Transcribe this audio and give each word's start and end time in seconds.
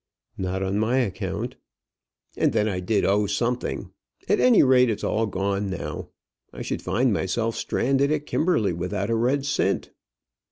"Not 0.35 0.63
on 0.63 0.79
my 0.79 0.97
account." 0.97 1.57
"And 2.35 2.53
then 2.53 2.67
I 2.67 2.79
did 2.79 3.05
owe 3.05 3.27
something. 3.27 3.91
At 4.27 4.39
any 4.39 4.63
rate, 4.63 4.89
it's 4.89 5.03
all 5.03 5.27
gone 5.27 5.69
now. 5.69 6.09
I 6.51 6.63
should 6.63 6.81
find 6.81 7.13
myself 7.13 7.55
stranded 7.55 8.11
at 8.11 8.25
Kimberley 8.25 8.73
without 8.73 9.11
a 9.11 9.15
red 9.15 9.45
cent." 9.45 9.91